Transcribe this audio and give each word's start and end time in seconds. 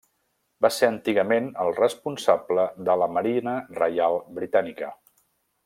Va 0.65 0.69
ser 0.77 0.87
antigament 0.93 1.51
el 1.65 1.69
responsable 1.81 2.65
de 2.89 2.97
la 3.03 3.11
Marina 3.19 3.55
Reial 3.81 4.19
Britànica. 4.41 4.93